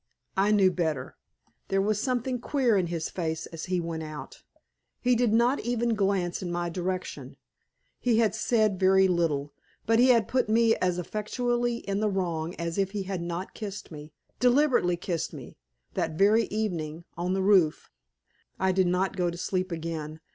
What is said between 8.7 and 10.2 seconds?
very little, but he